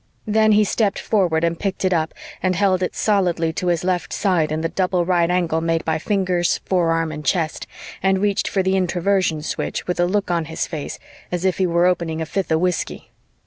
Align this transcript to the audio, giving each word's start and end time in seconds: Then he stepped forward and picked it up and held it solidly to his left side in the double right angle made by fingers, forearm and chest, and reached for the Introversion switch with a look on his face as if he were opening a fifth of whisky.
Then 0.25 0.53
he 0.53 0.63
stepped 0.63 0.97
forward 0.97 1.43
and 1.43 1.59
picked 1.59 1.85
it 1.85 1.93
up 1.93 2.15
and 2.41 2.55
held 2.55 2.81
it 2.81 2.95
solidly 2.95 3.53
to 3.53 3.67
his 3.67 3.83
left 3.83 4.11
side 4.11 4.51
in 4.51 4.61
the 4.61 4.67
double 4.69 5.05
right 5.05 5.29
angle 5.29 5.61
made 5.61 5.85
by 5.85 5.99
fingers, 5.99 6.57
forearm 6.65 7.11
and 7.11 7.23
chest, 7.23 7.67
and 8.01 8.17
reached 8.17 8.47
for 8.47 8.63
the 8.63 8.75
Introversion 8.75 9.43
switch 9.43 9.85
with 9.85 9.99
a 9.99 10.07
look 10.07 10.31
on 10.31 10.45
his 10.45 10.65
face 10.65 10.97
as 11.31 11.45
if 11.45 11.59
he 11.59 11.67
were 11.67 11.85
opening 11.85 12.19
a 12.19 12.25
fifth 12.25 12.51
of 12.51 12.59
whisky. 12.59 13.11